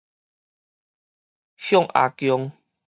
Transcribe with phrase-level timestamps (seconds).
[1.57, 2.51] 向阿共